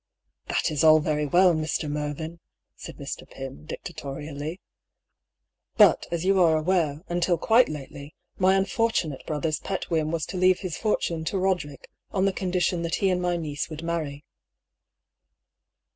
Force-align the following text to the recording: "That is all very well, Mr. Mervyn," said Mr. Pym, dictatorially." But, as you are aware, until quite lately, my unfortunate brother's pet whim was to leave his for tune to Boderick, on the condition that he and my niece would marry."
"That 0.49 0.71
is 0.71 0.83
all 0.83 0.99
very 0.99 1.27
well, 1.27 1.53
Mr. 1.53 1.87
Mervyn," 1.87 2.39
said 2.75 2.97
Mr. 2.97 3.29
Pym, 3.29 3.65
dictatorially." 3.67 4.59
But, 5.77 6.07
as 6.09 6.25
you 6.25 6.41
are 6.41 6.57
aware, 6.57 7.03
until 7.07 7.37
quite 7.37 7.69
lately, 7.69 8.15
my 8.39 8.55
unfortunate 8.55 9.23
brother's 9.27 9.59
pet 9.59 9.91
whim 9.91 10.09
was 10.09 10.25
to 10.25 10.37
leave 10.37 10.61
his 10.61 10.75
for 10.75 10.97
tune 10.97 11.23
to 11.25 11.37
Boderick, 11.37 11.85
on 12.09 12.25
the 12.25 12.33
condition 12.33 12.81
that 12.81 12.95
he 12.95 13.11
and 13.11 13.21
my 13.21 13.37
niece 13.37 13.69
would 13.69 13.83
marry." 13.83 14.25